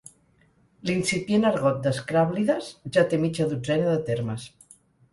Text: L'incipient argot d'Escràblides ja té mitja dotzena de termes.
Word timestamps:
L'incipient 0.89 1.45
argot 1.51 1.77
d'Escràblides 1.85 2.73
ja 2.99 3.07
té 3.13 3.23
mitja 3.29 3.49
dotzena 3.55 3.89
de 3.97 4.05
termes. 4.13 4.53